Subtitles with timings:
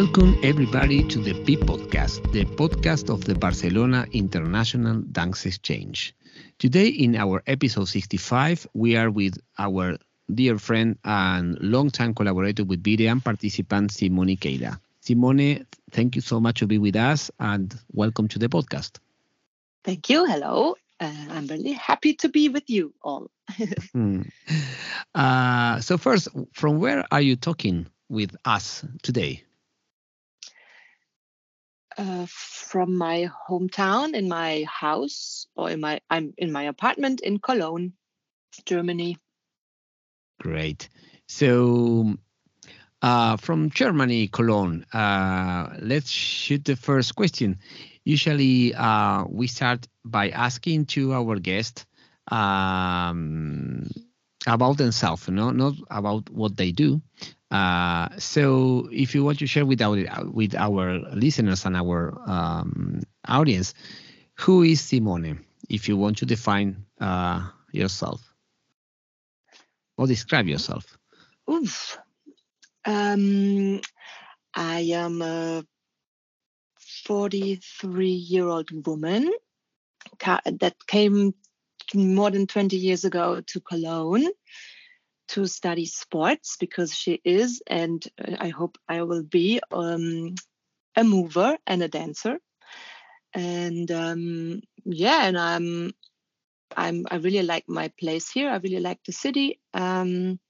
[0.00, 6.14] Welcome everybody to the B podcast, the podcast of the Barcelona International Dance Exchange.
[6.58, 9.98] Today, in our episode 65, we are with our
[10.32, 14.80] dear friend and long-time collaborator with and participant Simone Kieltyka.
[15.02, 19.00] Simone, thank you so much to be with us and welcome to the podcast.
[19.84, 20.24] Thank you.
[20.24, 20.76] Hello.
[20.98, 23.30] Uh, I'm really happy to be with you all.
[23.92, 24.22] hmm.
[25.14, 29.44] uh, so, first, from where are you talking with us today?
[32.00, 37.38] Uh, from my hometown, in my house, or in my I'm in my apartment in
[37.38, 37.92] Cologne,
[38.64, 39.18] Germany.
[40.40, 40.88] Great.
[41.28, 42.14] So,
[43.02, 47.58] uh, from Germany, Cologne, uh, let's shoot the first question.
[48.04, 51.84] Usually, uh, we start by asking to our guest
[52.32, 53.90] um,
[54.46, 57.02] about themselves, no, not about what they do.
[57.50, 59.96] Uh, so, if you want to share with our
[60.30, 63.74] with our listeners and our um, audience,
[64.34, 65.44] who is Simone?
[65.68, 68.20] If you want to define uh, yourself
[69.96, 70.98] or describe yourself.
[71.50, 71.98] Oof.
[72.84, 73.80] Um,
[74.54, 75.64] I am a
[77.04, 79.30] 43 year old woman
[80.20, 81.34] that came
[81.94, 84.28] more than 20 years ago to Cologne
[85.30, 88.04] to study sports because she is, and
[88.38, 90.34] I hope I will be, um,
[90.96, 92.38] a mover and a dancer.
[93.32, 95.92] And um, yeah, and I'm,
[96.76, 98.50] I'm, I really like my place here.
[98.50, 99.60] I really like the city.
[99.72, 100.40] Um,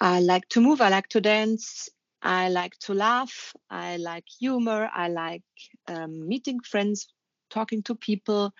[0.00, 0.80] I like to move.
[0.80, 1.88] I like to dance.
[2.22, 3.54] I like to laugh.
[3.70, 4.88] I like humor.
[4.92, 5.42] I like
[5.88, 7.08] um, meeting friends,
[7.50, 8.52] talking to people,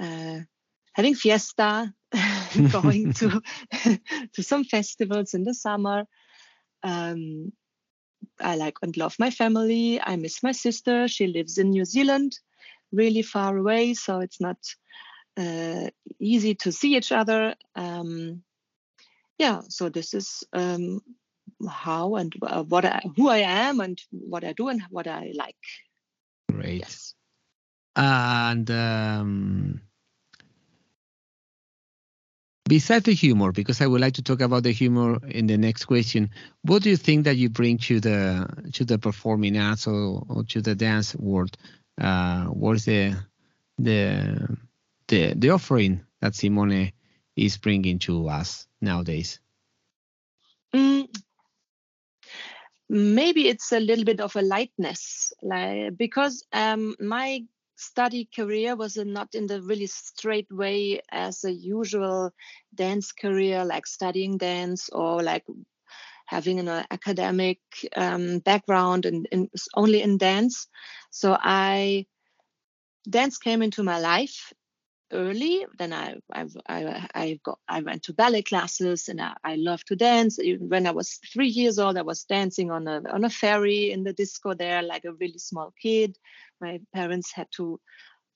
[0.00, 0.40] uh,
[0.94, 1.92] having fiesta,
[2.72, 3.42] going to
[4.32, 6.04] to some festivals in the summer.
[6.82, 7.52] Um,
[8.40, 10.00] I like and love my family.
[10.00, 11.08] I miss my sister.
[11.08, 12.38] She lives in New Zealand,
[12.92, 14.58] really far away, so it's not
[15.36, 17.54] uh, easy to see each other.
[17.74, 18.42] Um,
[19.38, 21.00] yeah, so this is um,
[21.68, 25.32] how and uh, what I, who I am and what I do and what I
[25.34, 25.56] like.
[26.50, 26.80] Great.
[26.80, 27.14] Yes.
[27.94, 29.80] And um,
[32.68, 35.86] besides the humor, because I would like to talk about the humor in the next
[35.86, 36.30] question,
[36.62, 40.44] what do you think that you bring to the to the performing arts or, or
[40.44, 41.56] to the dance world?
[42.00, 43.16] Uh, what's the
[43.78, 44.56] the
[45.08, 46.92] the the offering that Simone
[47.36, 49.40] is bringing to us nowadays?
[50.74, 51.08] Mm,
[52.88, 57.44] maybe it's a little bit of a lightness, like because um, my
[57.78, 62.32] study career was not in the really straight way as a usual
[62.74, 65.44] dance career, like studying dance or like
[66.26, 67.58] having an academic
[67.96, 70.66] um, background and, and only in dance.
[71.10, 72.06] So I
[73.08, 74.52] dance came into my life
[75.12, 75.66] early.
[75.78, 79.84] Then I I I I, got, I went to ballet classes and I, I love
[79.84, 80.38] to dance.
[80.58, 84.04] When I was three years old, I was dancing on a on a ferry in
[84.04, 86.16] the disco there, like a really small kid.
[86.60, 87.80] My parents had to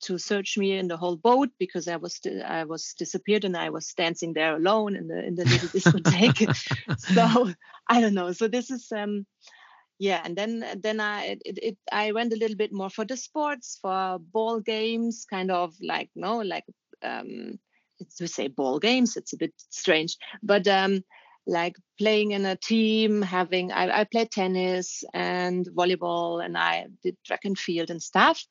[0.03, 3.69] to search me in the whole boat because I was I was disappeared and I
[3.69, 6.99] was dancing there alone in the in the little discotheque.
[6.99, 7.53] so
[7.87, 8.31] I don't know.
[8.33, 9.25] So this is um
[9.99, 13.17] yeah and then then i it, it, i went a little bit more for the
[13.17, 16.65] sports for ball games kind of like no like
[17.03, 17.59] um
[18.17, 21.03] to say ball games it's a bit strange but um
[21.45, 27.17] like playing in a team having i, I played tennis and volleyball and i did
[27.25, 28.45] track and field and stuff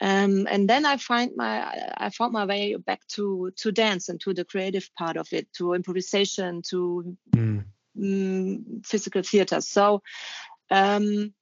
[0.00, 4.20] um, and then I find my I found my way back to to dance and
[4.20, 7.64] to the creative part of it, to improvisation, to mm.
[7.98, 9.60] Mm, physical theater.
[9.62, 10.02] So
[10.70, 11.34] um,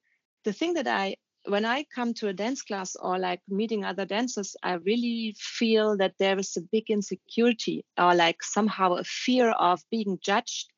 [0.43, 1.15] the thing that I
[1.47, 5.97] when I come to a dance class or like meeting other dancers, I really feel
[5.97, 10.71] that there is a big insecurity or like somehow a fear of being judged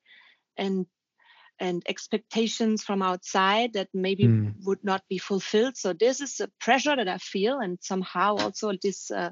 [0.58, 0.86] and
[1.60, 4.54] and expectations from outside that maybe mm.
[4.64, 5.76] would not be fulfilled.
[5.76, 9.32] So this is a pressure that I feel, and somehow also this uh,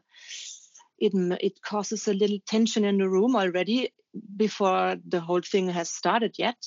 [0.98, 3.90] it it causes a little tension in the room already
[4.38, 6.58] before the whole thing has started yet.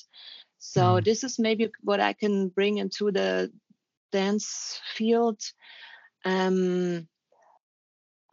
[0.59, 1.03] So mm.
[1.03, 3.51] this is maybe what I can bring into the
[4.11, 5.39] dance field.
[6.25, 7.07] Um,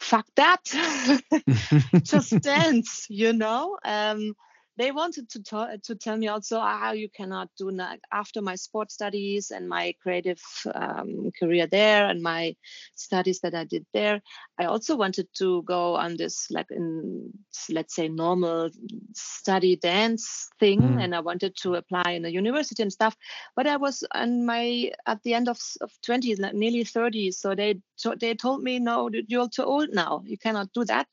[0.01, 0.63] fuck that,
[2.03, 3.79] just dance, you know.
[3.85, 4.35] Um,
[4.77, 8.55] they wanted to t- to tell me also ah you cannot do that after my
[8.55, 10.41] sports studies and my creative
[10.75, 12.55] um, career there and my
[12.95, 14.21] studies that I did there.
[14.59, 17.33] I also wanted to go on this like in
[17.71, 18.71] let's say normal
[19.15, 21.03] study dance thing, mm.
[21.03, 23.17] and I wanted to apply in a university and stuff.
[23.55, 27.55] But I was on my at the end of of 20s, like nearly 30, so
[27.55, 27.81] they
[28.21, 30.23] they told me no, you're too old now.
[30.25, 31.07] You cannot do that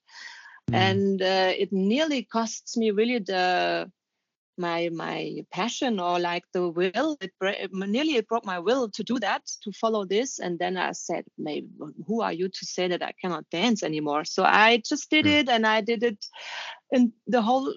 [0.72, 0.76] mm.
[0.76, 3.92] and uh, it nearly costs me really the
[4.58, 9.04] my my passion or like the will it, it, nearly it broke my will to
[9.04, 11.68] do that to follow this and then i said maybe
[12.06, 15.40] who are you to say that i cannot dance anymore so i just did mm.
[15.40, 16.24] it and i did it
[16.92, 17.74] in the whole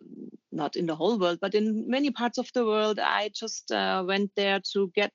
[0.53, 4.05] not in the whole world but in many parts of the world i just uh,
[4.07, 5.13] went there to get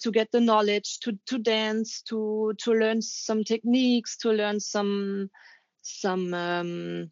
[0.00, 5.30] to get the knowledge to to dance to to learn some techniques to learn some
[5.86, 7.10] some um,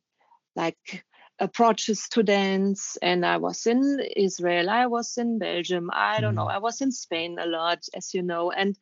[0.56, 1.04] like
[1.40, 6.46] approaches to dance and i was in israel i was in belgium i don't know
[6.46, 6.54] mm.
[6.54, 8.78] i was in spain a lot as you know and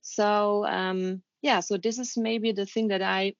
[0.00, 3.32] so um yeah so this is maybe the thing that i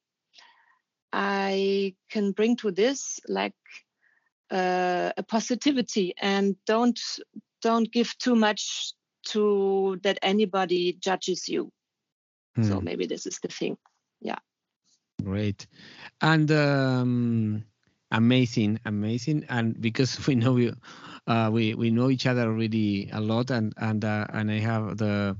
[1.12, 3.54] i can bring to this like
[4.52, 7.00] uh, a positivity and don't
[7.62, 8.93] don't give too much
[9.25, 11.72] to that anybody judges you
[12.54, 12.62] hmm.
[12.62, 13.76] so maybe this is the thing
[14.20, 14.38] yeah
[15.23, 15.67] Great.
[16.21, 17.65] And um,
[18.11, 19.45] amazing, amazing.
[19.49, 20.77] And because we know you,
[21.27, 24.97] uh, we we know each other already a lot, and and uh, and I have
[24.97, 25.37] the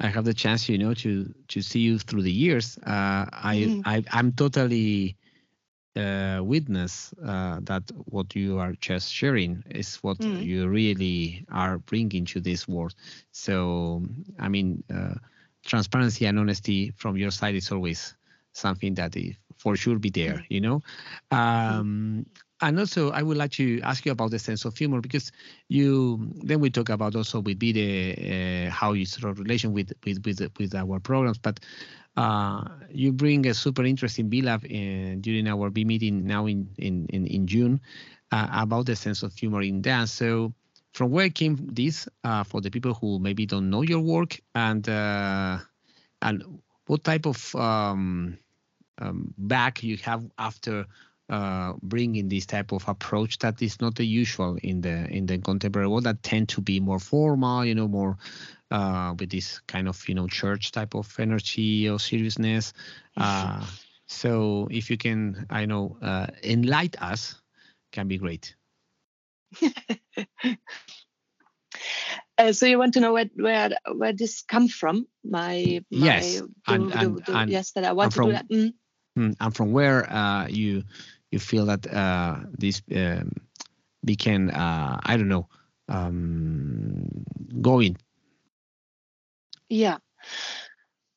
[0.00, 2.78] I have the chance, you know, to to see you through the years.
[2.78, 3.82] Uh, I, mm.
[3.84, 5.16] I I'm totally
[5.96, 10.42] uh, witness uh, that what you are just sharing is what mm.
[10.42, 12.94] you really are bringing to this world.
[13.32, 14.02] So
[14.38, 15.14] I mean, uh,
[15.64, 18.14] transparency and honesty from your side is always
[18.54, 20.46] something that is for sure be there, mm.
[20.48, 20.82] you know.
[21.30, 22.26] Um,
[22.60, 25.32] and also, I would like to ask you about the sense of humor because
[25.68, 29.92] you then we talk about also with BIDE uh, how you sort of relation with
[30.06, 31.60] with with with our programs, but
[32.16, 36.68] uh, you bring a super interesting BLab in, uh, during our B meeting now in
[36.78, 37.80] in in, in June
[38.32, 40.12] uh, about the sense of humor in dance.
[40.12, 40.52] So
[40.92, 44.88] from where came this uh, for the people who maybe don't know your work and
[44.88, 45.58] uh,
[46.22, 48.38] and what type of um,
[48.98, 50.86] um, back you have after
[51.30, 55.38] uh, bringing this type of approach that is not the usual in the in the
[55.38, 58.18] contemporary world that tend to be more formal you know more
[58.70, 62.72] uh, with this kind of you know church type of energy or seriousness
[63.16, 63.64] uh,
[64.06, 67.40] so if you can i know uh, enlighten us
[67.90, 68.54] can be great
[72.36, 75.06] Uh, so you want to know where where where this come from?
[75.24, 78.32] My, my yes, the, and, the, the, and, yes, that I want to from, do
[78.32, 78.48] that.
[78.48, 78.74] Mm.
[79.18, 80.82] Mm, and from where uh, you
[81.30, 83.32] you feel that uh, this um,
[84.04, 85.48] became uh, I don't know
[85.88, 87.24] um,
[87.60, 87.96] going.
[89.68, 89.98] Yeah.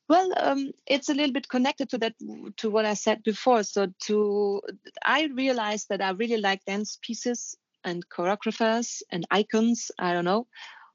[0.09, 2.15] Well, um, it's a little bit connected to that
[2.57, 3.63] to what I said before.
[3.63, 4.61] So to
[5.03, 9.91] I realized that I really like dance pieces and choreographers and icons.
[9.99, 10.47] I don't know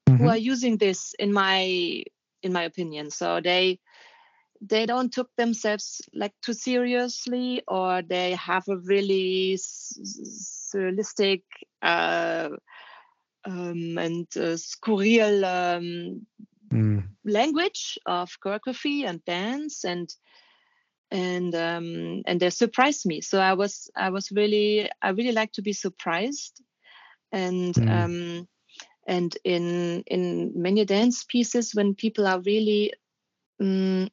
[0.08, 0.22] mm-hmm.
[0.22, 2.04] who are using this in my
[2.42, 3.10] in my opinion.
[3.10, 3.78] So they
[4.62, 11.42] they don't took themselves like too seriously or they have a really surrealistic
[11.82, 12.48] uh,
[13.44, 16.26] um, and uh, surreal um,
[16.72, 17.02] mm.
[17.24, 20.14] language of choreography and dance and
[21.10, 25.52] and um, and they surprised me so i was i was really i really like
[25.52, 26.62] to be surprised
[27.32, 27.90] and mm.
[27.90, 28.48] um,
[29.08, 32.92] and in in many dance pieces when people are really
[33.60, 34.08] um,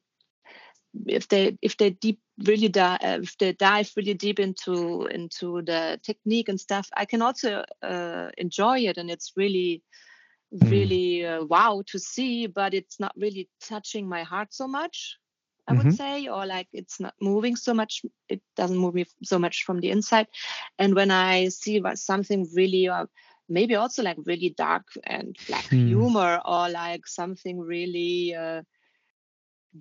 [1.06, 6.00] if they if they deep really dive if they dive really deep into into the
[6.02, 9.82] technique and stuff i can also uh, enjoy it and it's really
[10.54, 10.70] mm.
[10.70, 15.16] really uh, wow to see but it's not really touching my heart so much
[15.68, 15.88] i mm-hmm.
[15.88, 19.64] would say or like it's not moving so much it doesn't move me so much
[19.64, 20.26] from the inside
[20.78, 23.06] and when i see something really uh,
[23.48, 25.86] maybe also like really dark and black mm.
[25.86, 28.62] humor or like something really uh,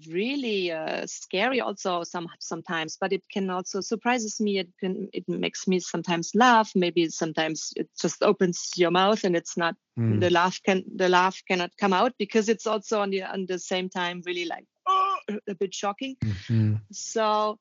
[0.07, 5.27] really uh, scary also some sometimes but it can also surprises me it can it
[5.27, 10.19] makes me sometimes laugh maybe sometimes it just opens your mouth and it's not mm.
[10.19, 13.57] the laugh can the laugh cannot come out because it's also on the on the
[13.57, 15.17] same time really like oh,
[15.47, 16.75] a bit shocking mm-hmm.
[16.91, 17.57] so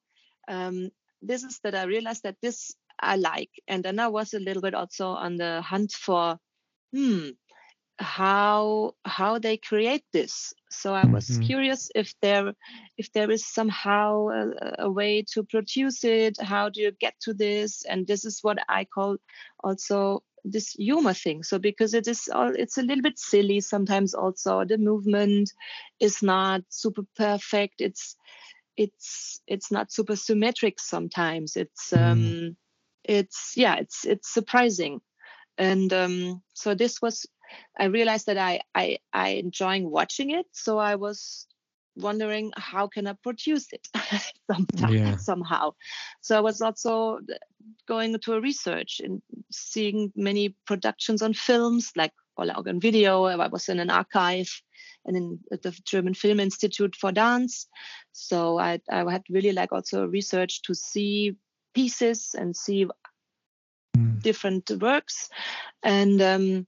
[0.49, 0.91] um,
[1.23, 4.63] this is that i realized that this i like and then i was a little
[4.63, 6.37] bit also on the hunt for
[6.93, 7.31] hmm
[7.99, 11.43] how how they create this so i was mm-hmm.
[11.43, 12.53] curious if there
[12.97, 17.35] if there is somehow a, a, way to produce it how do you get to
[17.35, 19.17] this and this is what i call
[19.65, 21.43] also this humor thing.
[21.43, 24.15] So because it is all, it's a little bit silly sometimes.
[24.15, 25.53] Also, the movement
[26.01, 27.81] is not super perfect.
[27.81, 28.17] It's
[28.77, 31.57] it's it's not super symmetric sometimes.
[31.57, 32.01] It's mm.
[32.01, 32.57] um,
[33.05, 35.01] it's yeah, it's it's surprising,
[35.57, 37.27] and um, so this was.
[37.79, 40.47] I realized that I I I enjoying watching it.
[40.53, 41.47] So I was
[41.97, 43.89] wondering how can I produce it
[44.51, 45.17] sometime, yeah.
[45.17, 45.73] somehow.
[46.21, 47.19] So I was also
[47.87, 53.25] going to a research and seeing many productions on films like Verlag on video.
[53.25, 54.51] I was in an archive
[55.05, 57.67] and in the German Film Institute for Dance.
[58.13, 61.37] So I, I had really like also research to see
[61.75, 62.87] pieces and see
[63.97, 64.23] mm.
[64.23, 65.29] different works.
[65.83, 66.67] And um,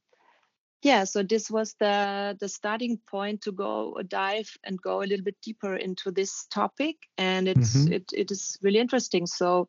[0.83, 5.25] yeah so this was the the starting point to go dive and go a little
[5.25, 7.93] bit deeper into this topic and it's mm-hmm.
[7.93, 9.69] it, it is really interesting so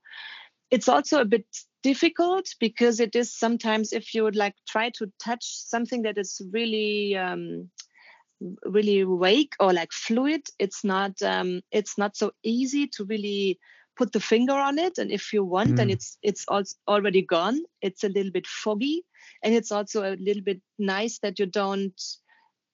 [0.69, 1.45] it's also a bit
[1.83, 6.41] difficult because it is sometimes if you would like try to touch something that is
[6.51, 7.69] really um,
[8.65, 13.59] really wake or like fluid it's not um, it's not so easy to really
[13.97, 15.75] put the finger on it and if you want mm.
[15.75, 16.45] then it's it's
[16.87, 19.03] already gone it's a little bit foggy
[19.43, 21.99] and it's also a little bit nice that you don't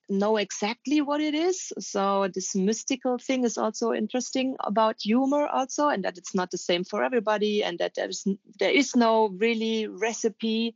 [0.09, 1.71] know exactly what it is.
[1.79, 6.57] So this mystical thing is also interesting about humor also and that it's not the
[6.57, 8.25] same for everybody and that there's
[8.59, 10.75] there is no really recipe.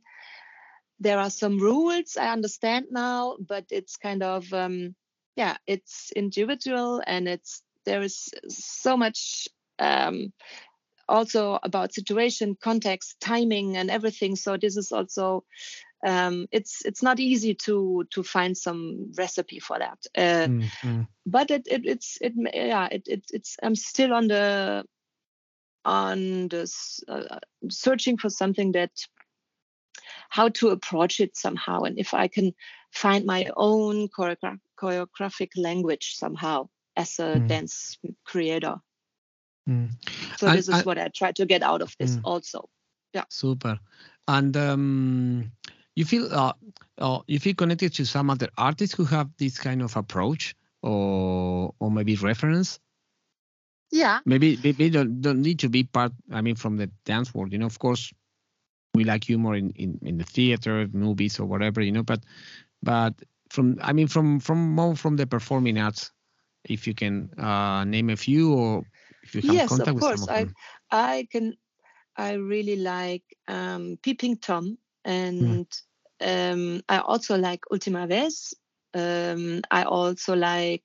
[1.00, 4.94] There are some rules i understand now but it's kind of um,
[5.34, 9.48] yeah it's individual and it's there is so much
[9.80, 10.32] um,
[11.08, 14.36] also about situation, context, timing, and everything.
[14.36, 15.44] So this is also
[16.04, 19.98] um, it's it's not easy to to find some recipe for that.
[20.16, 21.02] Uh, mm-hmm.
[21.26, 24.84] But it, it it's it yeah it, it it's I'm still on the
[25.84, 28.90] on this uh, searching for something that
[30.28, 32.54] how to approach it somehow and if I can
[32.92, 37.48] find my own choreogra- choreographic language somehow as a mm.
[37.48, 38.76] dance creator.
[39.68, 39.90] Mm.
[40.38, 42.20] So this is what I try to get out of this mm.
[42.24, 42.68] also.
[43.14, 43.24] Yeah.
[43.28, 43.78] Super.
[44.28, 45.52] And um,
[45.94, 46.52] you feel uh,
[46.98, 51.74] uh, you feel connected to some other artists who have this kind of approach or
[51.78, 52.80] or maybe reference?
[53.90, 54.20] Yeah.
[54.24, 56.12] Maybe maybe don't don't need to be part.
[56.32, 57.66] I mean, from the dance world, you know.
[57.66, 58.12] Of course,
[58.94, 62.02] we like humor in in, in the theater, movies, or whatever, you know.
[62.02, 62.24] But
[62.82, 63.14] but
[63.50, 66.10] from I mean from from more from the performing arts,
[66.64, 68.84] if you can uh, name a few or
[69.32, 70.22] yes, of course.
[70.22, 70.46] Of I
[70.90, 71.56] I can.
[72.16, 75.10] I really like um, Peeping Tom, hmm.
[75.10, 75.66] and
[76.20, 76.52] mm.
[76.52, 78.54] um, I also like Ultima Vez.
[78.94, 80.84] Um, I also like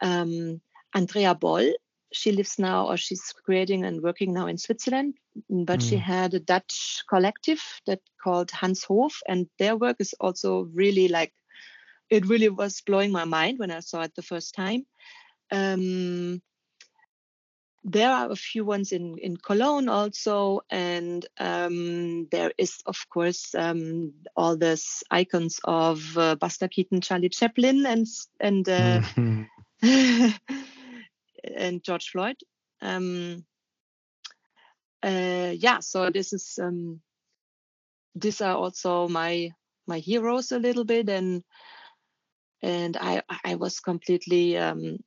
[0.00, 0.60] um,
[0.94, 1.72] Andrea Boll.
[2.12, 5.14] She lives now, or she's creating and working now in Switzerland.
[5.50, 5.88] But mm.
[5.88, 11.08] she had a Dutch collective that called Hans Hof, and their work is also really
[11.08, 11.32] like.
[12.10, 14.86] It really was blowing my mind when I saw it the first time.
[15.50, 16.40] Um,
[17.84, 23.54] there are a few ones in, in Cologne also, and um, there is, of course,
[23.54, 28.06] um, all these icons of uh, Buster Keaton, Charlie Chaplin, and
[28.40, 29.42] and uh, mm-hmm.
[31.56, 32.36] and George Floyd.
[32.80, 33.44] Um,
[35.02, 37.02] uh, yeah, so this is um,
[38.14, 39.50] these are also my
[39.86, 41.44] my heroes a little bit, and
[42.62, 45.00] and I I was completely um,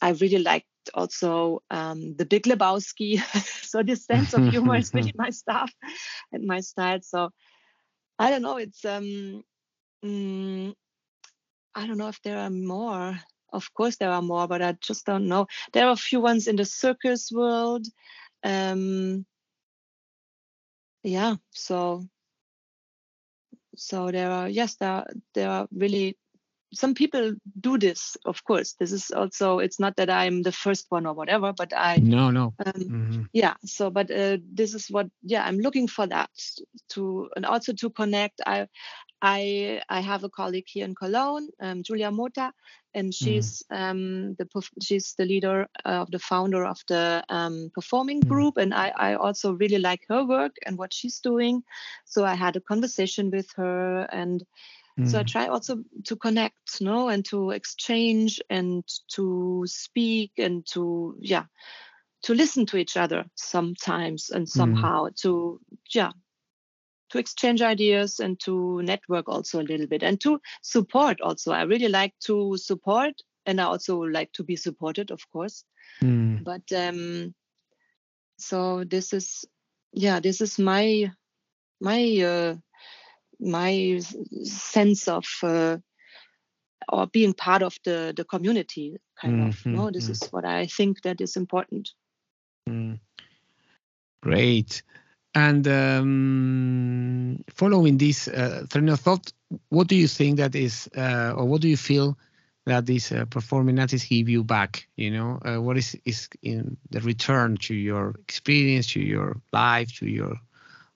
[0.00, 3.18] I really liked also um, the Big Lebowski.
[3.66, 5.72] so this sense of humor is really my stuff
[6.32, 7.00] and my style.
[7.02, 7.30] So
[8.18, 8.56] I don't know.
[8.56, 9.42] It's um,
[10.04, 10.74] mm,
[11.74, 13.18] I don't know if there are more.
[13.52, 15.46] Of course there are more, but I just don't know.
[15.72, 17.86] There are a few ones in the circus world.
[18.42, 19.26] Um,
[21.02, 21.36] yeah.
[21.50, 22.06] So
[23.76, 26.16] so there are yes there are, there are really
[26.72, 30.86] some people do this of course this is also it's not that i'm the first
[30.88, 33.22] one or whatever but i no no um, mm-hmm.
[33.32, 36.30] yeah so but uh, this is what yeah i'm looking for that
[36.88, 38.66] to and also to connect i
[39.20, 42.52] i i have a colleague here in cologne um, julia mota
[42.94, 43.24] and mm-hmm.
[43.24, 43.76] she's mm.
[43.76, 44.46] um, the
[44.82, 48.28] she's the leader of the founder of the um, performing mm.
[48.28, 51.62] group and I, I also really like her work and what she's doing
[52.04, 54.44] so i had a conversation with her and
[54.98, 55.10] Mm.
[55.10, 55.26] So I mm.
[55.26, 58.84] try also to connect, no, and to exchange and
[59.14, 61.44] to speak and to yeah,
[62.22, 64.50] to listen to each other sometimes and mm.
[64.50, 65.16] somehow mm.
[65.22, 65.60] to
[65.94, 66.12] yeah,
[67.10, 71.52] to exchange ideas and to network also a little bit and to support also.
[71.52, 73.14] I really like to support
[73.46, 75.64] and I also like to be supported, of course.
[76.02, 76.44] Mm.
[76.44, 77.34] But um
[78.38, 79.44] so this is
[79.92, 81.12] yeah, this is my
[81.80, 82.56] my uh
[83.42, 84.00] my
[84.44, 85.76] sense of uh,
[86.88, 89.48] or being part of the the community kind mm-hmm.
[89.48, 91.90] of no this is what i think that is important
[92.68, 92.98] mm.
[94.22, 94.82] great
[95.34, 99.32] and um, following this uh, train of thought
[99.70, 102.18] what do you think that is uh, or what do you feel
[102.66, 106.76] that these uh, performing artists give you back you know uh, what is is in
[106.90, 110.36] the return to your experience to your life to your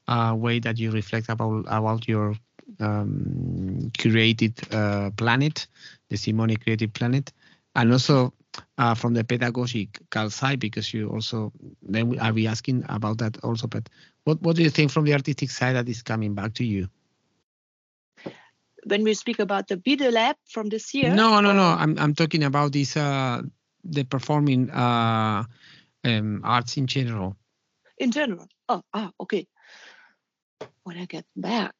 [0.09, 2.35] uh, way that you reflect about about your
[2.81, 5.67] um, curated uh, planet
[6.11, 7.33] the simone created planet
[7.75, 8.33] and also
[8.79, 13.67] uh, from the pedagogical side because you also then i'll be asking about that also
[13.67, 13.89] but
[14.25, 16.89] what, what do you think from the artistic side that is coming back to you
[18.87, 21.15] when we speak about the Bide Lab from this year?
[21.15, 21.65] No, no, no.
[21.65, 23.43] I'm I'm talking about this uh,
[23.85, 25.45] the performing uh,
[26.05, 27.37] um, arts in general.
[27.99, 28.47] In general.
[28.69, 29.47] Oh, ah, okay.
[30.85, 31.75] When I get back,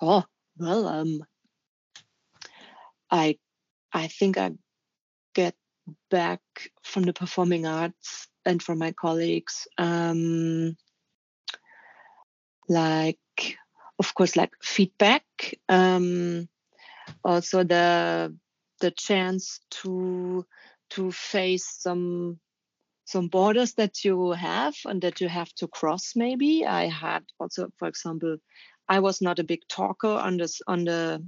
[0.00, 0.24] oh
[0.58, 1.24] well, um,
[3.10, 3.38] I
[3.92, 4.52] I think I
[5.34, 5.54] get
[6.10, 6.40] back
[6.82, 10.76] from the performing arts and from my colleagues, um,
[12.68, 13.18] like
[13.98, 15.24] of course like feedback
[15.68, 16.48] um,
[17.24, 18.34] also the
[18.80, 20.46] the chance to
[20.90, 22.38] to face some
[23.08, 27.68] some borders that you have and that you have to cross maybe i had also
[27.78, 28.36] for example
[28.88, 31.22] i was not a big talker on this on the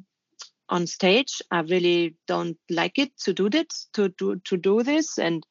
[0.69, 5.19] on stage i really don't like it to do this to do to do this
[5.19, 5.47] and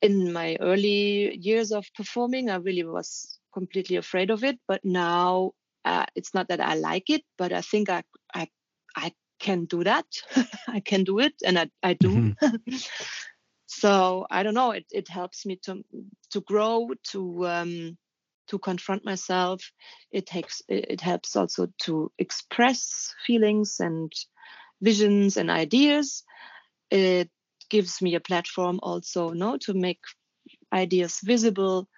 [0.00, 5.52] in my early years of performing i really was completely afraid of it but now
[5.84, 8.02] uh, it's not that I like it, but I think I
[8.34, 8.48] I
[8.96, 10.06] I can do that.
[10.68, 12.10] I can do it, and I I do.
[12.10, 12.76] Mm-hmm.
[13.70, 14.72] so I don't know.
[14.72, 15.84] It it helps me to
[16.32, 17.98] to grow to um,
[18.48, 19.62] to confront myself.
[20.10, 24.12] It takes it helps also to express feelings and
[24.82, 26.24] visions and ideas.
[26.90, 27.30] It
[27.68, 30.00] gives me a platform also no to make
[30.72, 31.88] ideas visible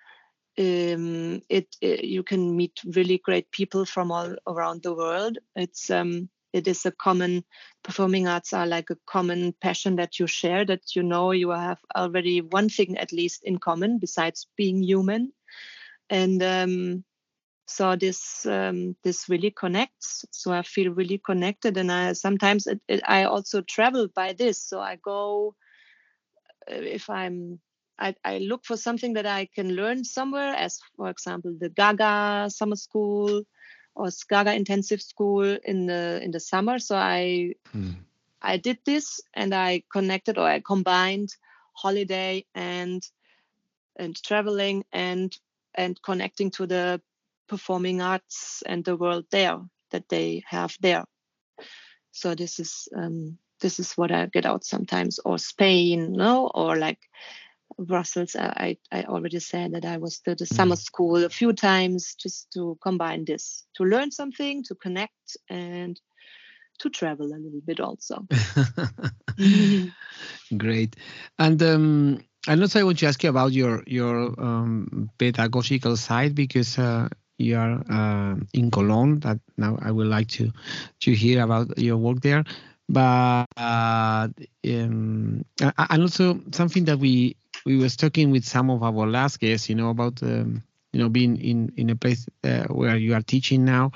[0.58, 5.38] um, it, it, you can meet really great people from all around the world.
[5.56, 7.44] It's um, it is a common
[7.82, 11.78] performing arts are like a common passion that you share that you know you have
[11.96, 15.32] already one thing at least in common besides being human.
[16.10, 17.04] And um,
[17.66, 20.24] so this um, this really connects.
[20.30, 24.62] So i feel really connected and i sometimes it, it, i also travel by this.
[24.62, 25.54] So i go
[26.70, 27.60] uh, if i'm
[27.98, 32.50] I, I look for something that I can learn somewhere, as for example the Gaga
[32.50, 33.44] summer school
[33.94, 36.78] or Gaga intensive school in the in the summer.
[36.78, 37.92] So I hmm.
[38.40, 41.34] I did this and I connected or I combined
[41.74, 43.02] holiday and
[43.96, 45.36] and traveling and
[45.74, 47.00] and connecting to the
[47.48, 49.58] performing arts and the world there
[49.90, 51.04] that they have there.
[52.10, 56.76] So this is um, this is what I get out sometimes, or Spain, no, or
[56.76, 56.98] like
[57.78, 60.82] Brussels, I, I already said that I was to the summer mm.
[60.82, 66.00] school a few times just to combine this, to learn something, to connect, and
[66.80, 68.26] to travel a little bit also.
[70.56, 70.96] Great.
[71.38, 76.34] And um, I also I want to ask you about your your um, pedagogical side
[76.34, 77.08] because uh,
[77.38, 79.20] you are uh, in Cologne.
[79.20, 80.52] That now I would like to
[81.00, 82.44] to hear about your work there.
[82.88, 84.28] But uh,
[84.66, 89.68] um, and also something that we we was talking with some of our last guests,
[89.68, 93.22] you know, about um, you know being in in a place uh, where you are
[93.22, 93.90] teaching now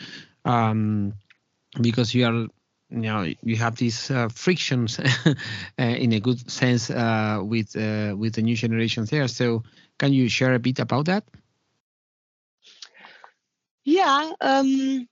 [0.45, 1.13] Um,
[1.81, 2.47] because you are
[2.89, 5.33] you know you have these uh, frictions uh,
[5.77, 9.27] in a good sense uh, with uh, with the new generations there.
[9.27, 9.63] So
[9.97, 11.23] can you share a bit about that?
[13.83, 15.07] Yeah um,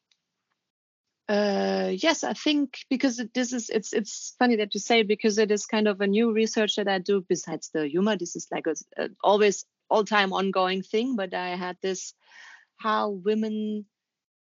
[1.96, 5.52] yes i think because this is it's it's funny that you say it because it
[5.52, 8.16] is kind of a new research that i do besides the humor.
[8.18, 12.14] This is like a, always all time ongoing thing but i had this
[12.78, 13.86] how women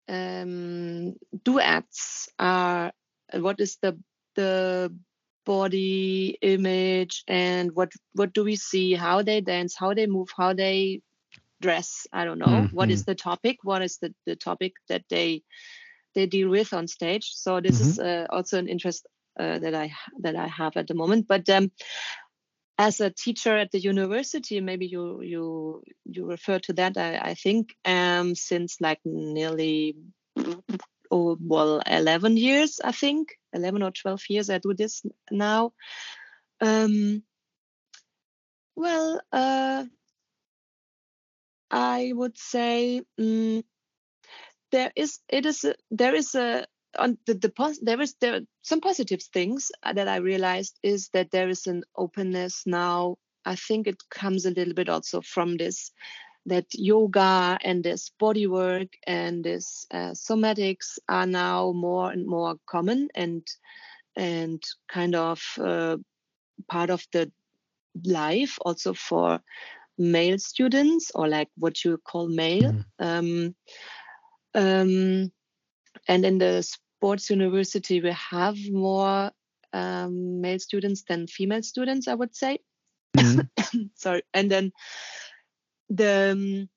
[0.08, 2.92] um, duets are
[3.34, 3.98] what is the
[4.36, 4.94] the
[5.46, 10.54] body image and what what do we see how they dance how they move how
[10.54, 11.02] they
[11.62, 12.76] dress i don't know mm-hmm.
[12.76, 13.12] what is mm-hmm.
[13.12, 15.42] the topic what is the, the topic that they
[16.14, 17.90] they deal with on stage so this mm-hmm.
[17.90, 19.08] is uh, also an interest
[19.40, 21.72] uh, that i that i have at the moment but um
[22.82, 26.98] as a teacher at the university, maybe you you you refer to that.
[26.98, 29.98] I, I think um, since like nearly
[31.12, 34.50] oh well 11 years, I think 11 or 12 years.
[34.50, 35.74] I do this now.
[36.62, 37.24] Um,
[38.76, 39.86] well, uh,
[41.70, 43.64] I would say um,
[44.72, 46.66] there is it is a, there is a
[46.98, 51.32] on the, the pos- there is there some positive things that I realized is that
[51.32, 53.18] there is an openness now.
[53.46, 55.92] I think it comes a little bit also from this
[56.46, 62.56] that yoga and this body work and this uh, somatics are now more and more
[62.66, 63.48] common and
[64.16, 65.98] and kind of uh,
[66.68, 67.32] part of the
[68.06, 69.40] life also for
[69.98, 72.86] male students or like what you call male mm.
[73.00, 73.56] um,
[74.54, 75.32] um,
[76.08, 79.32] and in the sports university, we have more
[79.74, 82.60] um, male students than female students, I would say.
[83.18, 83.84] Mm-hmm.
[83.96, 84.24] Sorry.
[84.34, 84.72] And then
[85.92, 86.70] the um,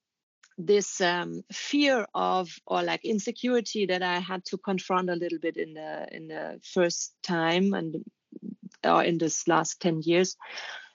[0.59, 5.57] this um, fear of or like insecurity that I had to confront a little bit
[5.57, 8.05] in the in the first time and
[8.85, 10.37] or in this last 10 years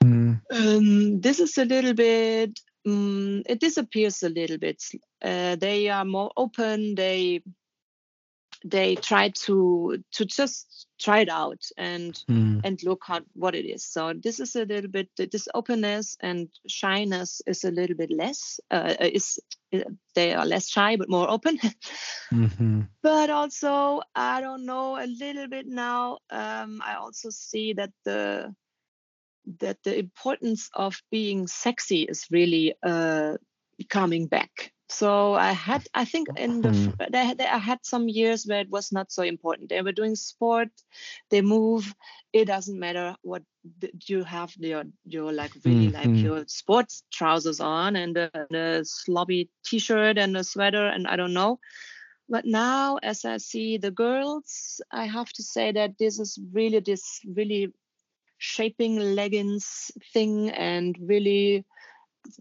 [0.03, 0.39] mm.
[0.51, 4.81] um, this is a little bit um, it disappears a little bit
[5.23, 7.41] uh, they are more open they
[8.63, 12.59] they try to to just try it out and mm.
[12.63, 16.49] and look at what it is so this is a little bit this openness and
[16.67, 19.39] shyness is a little bit less uh, is
[20.13, 21.57] they are less shy but more open
[22.33, 22.81] mm-hmm.
[23.01, 28.53] but also i don't know a little bit now um, i also see that the
[29.61, 33.35] that the importance of being sexy is really uh,
[33.89, 37.11] coming back so I had, I think, in the mm.
[37.11, 39.69] they, I had some years where it was not so important.
[39.69, 40.69] They were doing sport,
[41.29, 41.93] they move.
[42.33, 43.43] It doesn't matter what
[44.05, 45.93] you have your your like really mm.
[45.93, 46.25] like mm-hmm.
[46.25, 51.33] your sports trousers on and a, a slobby t-shirt and a sweater and I don't
[51.33, 51.59] know.
[52.27, 56.79] But now, as I see the girls, I have to say that this is really
[56.79, 57.73] this really
[58.39, 61.65] shaping leggings thing and really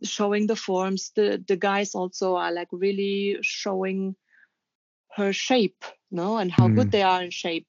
[0.02, 4.14] showing the forms the the guys also are like really showing
[5.16, 6.76] her shape no and how mm.
[6.76, 7.66] good they are in shape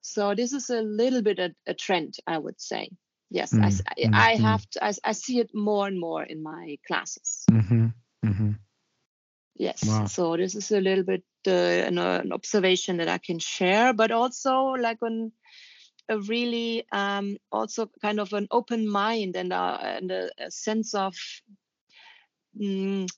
[0.00, 2.88] so this is a little bit a, a trend i would say
[3.30, 3.62] yes mm.
[3.62, 4.44] I, I, I, mm-hmm.
[4.44, 7.86] have to I, I, see it more and more in my classes mm-hmm.
[8.24, 8.52] Mm-hmm.
[9.56, 10.06] yes wow.
[10.06, 14.10] so this is a little bit uh, an, an observation that i can share but
[14.10, 15.32] also like on
[16.08, 20.94] a really um, also kind of an open mind and, uh, and a, a, sense
[20.94, 21.14] of
[22.58, 23.08] mm,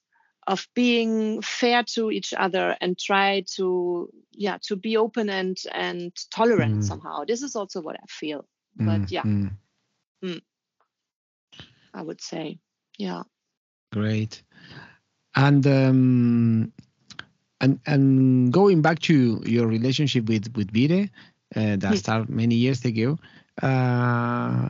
[0.46, 6.12] of being fair to each other and try to yeah to be open and and
[6.30, 6.84] tolerant mm.
[6.84, 9.50] somehow this is also what i feel but mm, yeah mm.
[10.24, 10.40] mm.
[11.92, 12.58] i would say
[12.98, 13.22] yeah
[13.92, 14.42] great
[15.36, 16.72] and um
[17.60, 21.10] and and going back to your relationship with with BIDE,
[21.54, 23.18] that started many years ago.
[23.62, 24.68] Uh,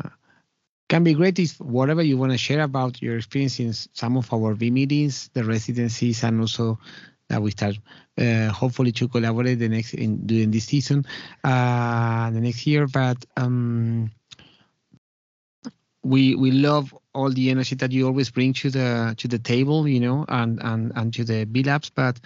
[0.89, 4.33] can be great if whatever you want to share about your experience in some of
[4.33, 6.79] our B meetings, the residencies, and also
[7.29, 7.79] that we start
[8.17, 11.05] uh, hopefully to collaborate the next in during this season,
[11.45, 12.87] uh, the next year.
[12.87, 14.11] But um,
[16.03, 19.87] we we love all the energy that you always bring to the to the table,
[19.87, 21.91] you know, and and and to the B labs.
[21.91, 22.19] But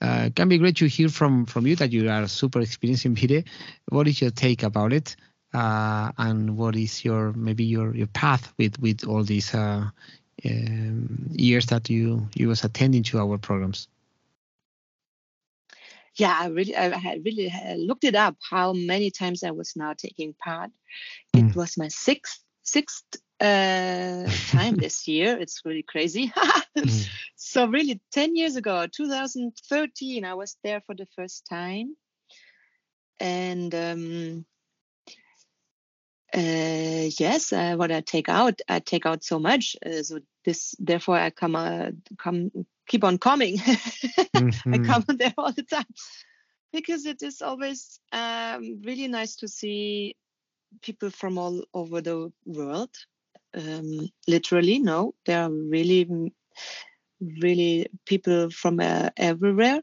[0.00, 3.14] uh, can be great to hear from from you that you are super experienced in
[3.14, 3.44] BIDE.
[3.88, 5.16] What is your take about it,
[5.52, 9.90] uh, and what is your maybe your your path with with all these uh,
[10.44, 13.88] um, years that you you was attending to our programs?
[16.14, 19.94] Yeah, I really I had really looked it up how many times I was now
[19.94, 20.70] taking part.
[21.32, 21.56] It mm.
[21.56, 25.38] was my sixth sixth uh, time this year.
[25.38, 26.32] It's really crazy.
[26.76, 27.08] mm.
[27.36, 31.96] So really, ten years ago, 2013, I was there for the first time,
[33.20, 34.44] and um,
[36.34, 39.76] uh, yes, uh, what I take out, I take out so much.
[39.84, 42.50] Uh, so this, therefore, I come, uh, come,
[42.86, 43.56] keep on coming.
[43.58, 44.74] mm-hmm.
[44.74, 45.86] I come there all the time
[46.72, 50.16] because it is always um, really nice to see
[50.82, 52.90] people from all over the world
[53.54, 56.32] um, literally no there are really
[57.20, 59.80] really people from uh, everywhere.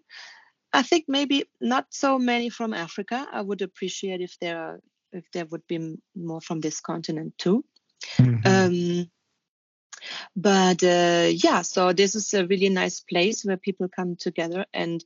[0.74, 3.28] I think maybe not so many from africa.
[3.32, 4.80] I would appreciate if there are
[5.12, 7.64] if there would be more from this continent too.
[8.18, 8.46] Mm-hmm.
[8.46, 9.10] um,
[10.36, 15.04] but uh, yeah so this is a really nice place where people come together and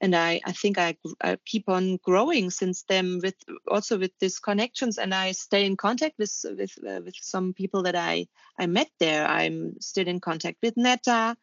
[0.00, 3.34] and I, I think I, I keep on growing since then with
[3.66, 7.82] also with these connections and I stay in contact with with uh, with some people
[7.82, 9.26] that I I met there.
[9.26, 11.36] I'm still in contact with Netta,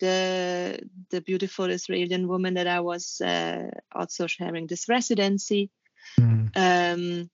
[0.00, 0.78] the
[1.10, 5.70] the beautiful Israeli woman that I was uh, also sharing this residency.
[6.18, 6.50] Mm.
[6.56, 7.30] Um,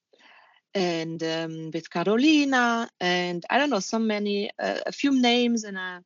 [0.75, 5.79] and um, with Carolina, and I don't know, so many, uh, a few names, and
[5.79, 6.01] I,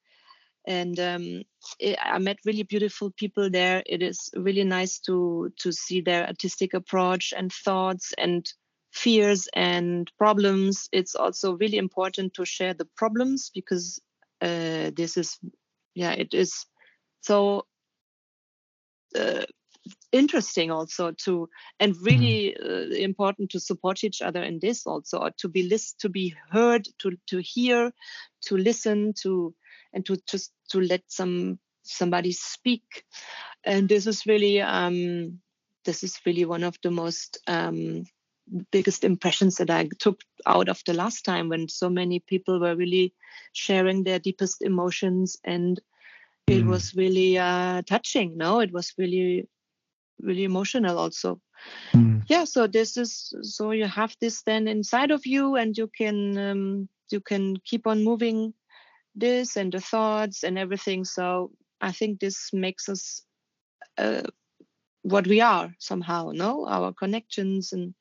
[0.66, 1.42] and um,
[1.78, 3.82] it, I met really beautiful people there.
[3.86, 8.50] It is really nice to to see their artistic approach and thoughts and
[8.92, 10.88] fears and problems.
[10.92, 14.00] It's also really important to share the problems because
[14.40, 15.38] uh, this is,
[15.94, 16.66] yeah, it is
[17.22, 17.66] so
[19.18, 19.44] uh,
[20.12, 21.48] interesting also to
[21.80, 26.00] and really uh, important to support each other in this also or to be list
[26.00, 27.92] to be heard to to hear
[28.42, 29.54] to listen to
[29.92, 33.04] and to just to let some somebody speak
[33.64, 35.40] and this is really um
[35.84, 38.04] this is really one of the most um
[38.70, 42.74] biggest impressions that I took out of the last time when so many people were
[42.74, 43.14] really
[43.52, 45.80] sharing their deepest emotions and
[46.48, 46.68] it mm.
[46.68, 49.48] was really uh, touching no it was really
[50.20, 51.40] really emotional also
[51.92, 52.22] mm.
[52.26, 56.36] yeah so this is so you have this then inside of you and you can
[56.38, 58.52] um, you can keep on moving
[59.14, 61.04] this and the thoughts and everything.
[61.04, 63.22] So i think this makes us
[63.98, 64.22] uh,
[65.02, 66.66] what we are somehow no?
[66.66, 67.94] Our connections and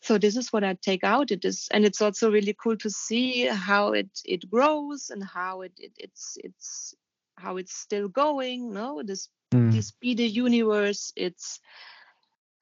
[0.00, 1.30] so this is what i take out.
[1.30, 5.62] It is and it's also really cool to see how it it grows and how
[5.62, 6.94] it, it it's it's
[7.36, 9.02] how it's still going no?
[9.02, 9.72] This mm.
[9.72, 11.60] this be the universe it's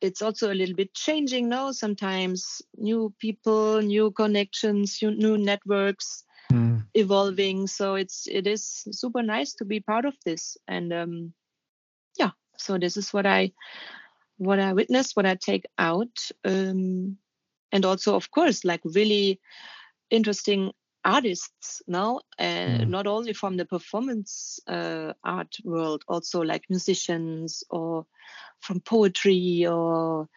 [0.00, 6.84] it's also a little bit changing now sometimes new people new connections new networks mm.
[6.94, 11.32] evolving so it's it is super nice to be part of this and um
[12.18, 13.52] yeah so this is what i
[14.38, 17.16] what i witness, what i take out um
[17.72, 19.40] and also of course like really
[20.10, 20.72] interesting
[21.04, 22.88] artists now and uh, mm.
[22.88, 28.04] not only from the performance uh, art world also like musicians or
[28.60, 30.28] from poetry or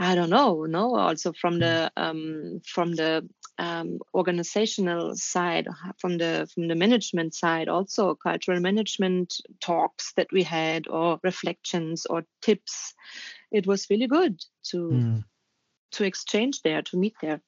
[0.00, 2.02] i don't know no also from the mm.
[2.02, 9.34] um, from the um, organizational side from the from the management side also cultural management
[9.60, 12.94] talks that we had or reflections or tips
[13.52, 15.24] it was really good to mm.
[15.92, 17.40] to exchange there to meet there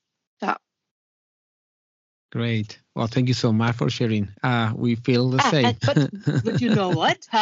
[0.43, 0.57] yeah
[2.33, 2.79] Great.
[2.95, 4.31] Well, thank you so much for sharing.
[4.42, 5.77] Uh, we feel the ah, same.
[5.85, 7.18] but, but you know what?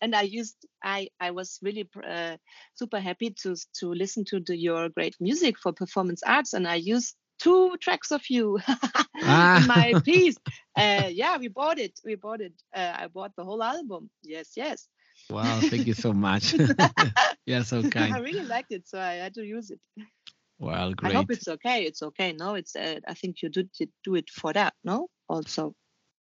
[0.00, 2.36] and I used, I, I was really uh,
[2.74, 6.74] super happy to to listen to the, your great music for performance arts, and I
[6.74, 8.58] used two tracks of you
[9.22, 9.60] ah.
[9.60, 10.36] in my piece.
[10.76, 12.00] Uh, yeah, we bought it.
[12.04, 12.54] We bought it.
[12.74, 14.10] Uh, I bought the whole album.
[14.24, 14.88] Yes, yes.
[15.30, 16.56] Wow, thank you so much.
[17.46, 18.12] You're so kind.
[18.12, 19.78] I really liked it, so I had to use it.
[20.58, 21.12] Well, great.
[21.12, 21.84] I hope it's okay.
[21.84, 22.32] It's okay.
[22.32, 22.76] No, it's.
[22.76, 23.70] Uh, I think you did
[24.04, 24.74] do it for that.
[24.84, 25.74] No, also.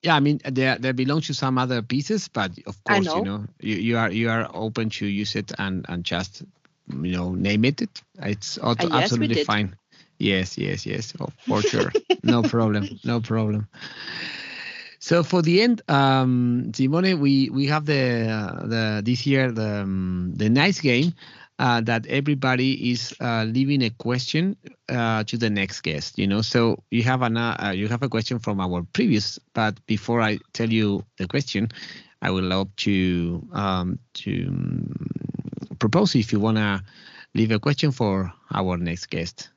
[0.03, 3.15] Yeah, I mean, there there belongs to some other pieces, but of course, know.
[3.15, 6.43] you know, you, you are you are open to use it and and just
[6.87, 7.81] you know name it.
[8.21, 9.75] It's uh, yes, absolutely fine.
[10.17, 11.91] Yes, yes, yes, oh, for sure.
[12.23, 12.99] no problem.
[13.03, 13.67] No problem.
[14.99, 19.81] So for the end, um, Simone, we we have the uh, the this year the
[19.83, 21.13] um, the nice game
[21.59, 24.55] uh, that everybody is uh, leaving a question
[24.87, 26.17] uh, to the next guest.
[26.17, 29.85] You know, so you have an uh, you have a question from our previous, but
[29.85, 31.69] before I tell you the question,
[32.21, 34.95] I would love to um, to um,
[35.79, 36.81] propose if you wanna
[37.35, 39.49] leave a question for our next guest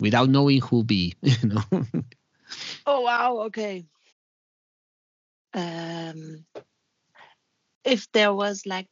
[0.00, 1.14] without knowing who be.
[1.22, 1.86] You know.
[2.86, 3.38] oh wow!
[3.46, 3.86] Okay.
[5.54, 6.44] Um,
[7.84, 8.88] if there was like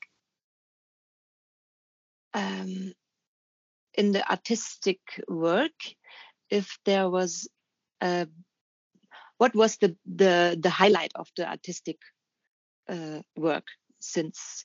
[2.35, 2.93] um,
[3.95, 5.73] in the artistic work
[6.51, 7.49] if there was
[9.43, 11.99] what was the the the highlight of the artistic
[12.89, 13.65] uh, work
[13.99, 14.65] since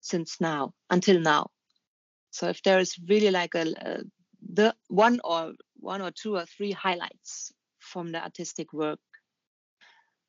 [0.00, 1.50] since now until now?
[2.30, 4.02] So if there is really like a, a
[4.54, 8.98] the one or one or two or three highlights from the artistic work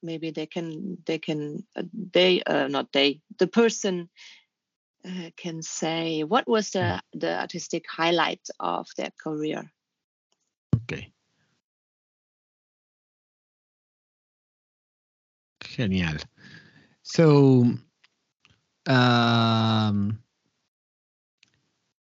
[0.04, 4.10] maybe they can they can uh, they uh, not they the person
[5.08, 9.72] uh, can say what was the the artistic highlight of their career
[10.76, 11.12] okay
[15.62, 16.18] genial
[17.04, 17.66] so
[18.88, 20.20] um,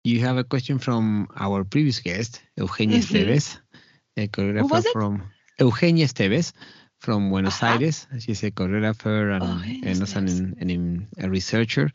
[0.03, 3.15] you have a question from our previous guest eugenia mm-hmm.
[3.15, 3.59] esteves
[4.17, 5.23] a choreographer from
[5.59, 6.53] eugenia esteves
[6.99, 7.77] from Buenos uh-huh.
[7.79, 8.07] Aires.
[8.19, 11.91] She's a choreographer and, oh, and an, a researcher.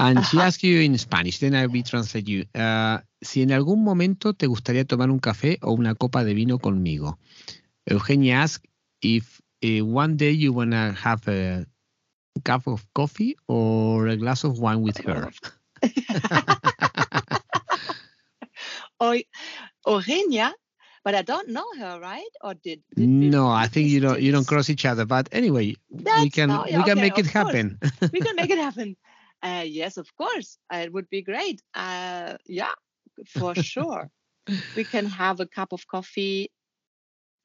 [0.00, 2.46] And she asked you in Spanish, then I will translate you.
[2.54, 6.58] Uh, si en algún momento te gustaría tomar un café o una copa de vino
[6.58, 7.18] conmigo.
[7.84, 8.66] Eugenia asked
[9.02, 11.66] if uh, one day you want to have a
[12.44, 15.30] cup of coffee or a glass of wine with her.
[19.86, 20.54] Eugenia,
[21.04, 22.24] but I don't know her, right?
[22.40, 22.80] Or did?
[22.96, 24.18] did no, I think you don't.
[24.18, 25.04] You don't cross each other.
[25.04, 27.78] But anyway, That's, we can we can make it happen.
[28.12, 28.96] we can make it happen.
[29.42, 31.62] Uh, yes, of course, uh, it would be great.
[31.74, 32.74] Uh, yeah,
[33.26, 34.10] for sure.
[34.76, 36.50] we can have a cup of coffee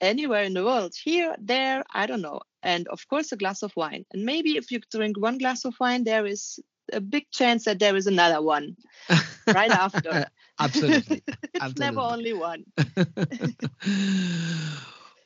[0.01, 2.41] anywhere in the world, here, there, I don't know.
[2.63, 4.05] And of course, a glass of wine.
[4.11, 6.59] And maybe if you drink one glass of wine, there is
[6.91, 8.75] a big chance that there is another one
[9.53, 10.25] right after.
[10.59, 11.23] Absolutely.
[11.53, 11.77] it's Absolutely.
[11.77, 12.63] never only one.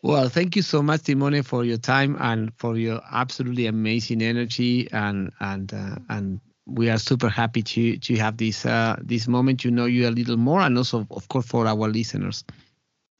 [0.04, 4.90] well, thank you so much, Simone, for your time and for your absolutely amazing energy
[4.92, 6.40] and and uh, and
[6.72, 10.12] we are super happy to to have this uh, this moment to know you a
[10.12, 12.44] little more and also of course for our listeners.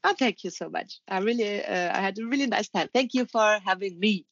[0.02, 0.98] Oh, thank you so much.
[1.08, 2.88] I really, uh, I had a really nice time.
[2.92, 4.24] Thank you for having me.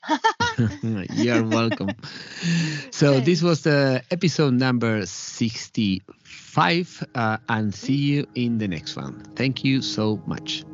[1.12, 1.90] You're welcome.
[2.90, 9.22] So this was the episode number 65 uh, and see you in the next one.
[9.36, 10.64] Thank you so much.